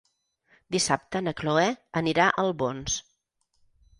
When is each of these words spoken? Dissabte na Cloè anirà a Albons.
Dissabte 0.75 1.21
na 1.25 1.33
Cloè 1.41 1.67
anirà 2.03 2.27
a 2.31 2.45
Albons. 2.47 2.99